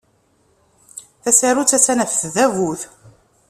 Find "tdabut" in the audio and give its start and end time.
2.15-2.81